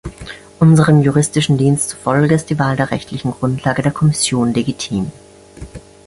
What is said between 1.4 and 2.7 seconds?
Dienst zufolge ist die